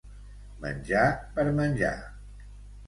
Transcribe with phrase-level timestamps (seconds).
[0.63, 1.03] Menjar
[1.37, 1.95] per menjar.